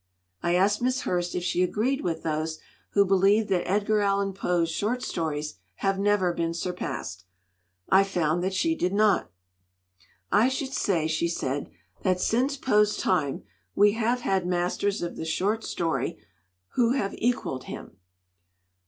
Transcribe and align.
I 0.41 0.55
asked 0.55 0.81
Miss 0.81 1.01
Hurst 1.01 1.35
if 1.35 1.43
she 1.43 1.61
agreed 1.61 2.01
with 2.01 2.23
those 2.23 2.57
who 2.93 3.05
believe 3.05 3.49
that 3.49 3.67
Edgar 3.69 3.99
Allan 3.99 4.33
Poe's 4.33 4.71
short 4.71 5.03
stories 5.03 5.59
have 5.75 5.99
never 5.99 6.33
been 6.33 6.55
surpassed. 6.55 7.25
I 7.87 8.03
found 8.03 8.41
that 8.43 8.55
she 8.55 8.73
did 8.73 8.95
not. 8.95 9.29
"I 10.31 10.49
should 10.49 10.73
say," 10.73 11.05
she 11.05 11.27
said, 11.27 11.69
"that 12.01 12.19
since 12.19 12.57
Poe's 12.57 12.97
time 12.97 13.43
we 13.75 13.91
have 13.91 14.21
had 14.21 14.47
masters 14.47 15.03
of 15.03 15.17
the 15.17 15.23
short 15.23 15.63
story 15.63 16.17
who 16.69 16.93
have 16.93 17.13
equaled 17.19 17.65
him. 17.65 17.97